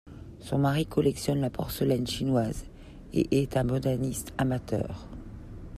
Son 0.39 0.57
mari 0.57 0.87
collectionne 0.87 1.41
la 1.41 1.51
porcelaine 1.51 2.05
chinoise 2.07 2.65
et 3.13 3.43
est 3.43 3.55
un 3.55 3.63
botaniste 3.65 4.33
amateur. 4.39 5.07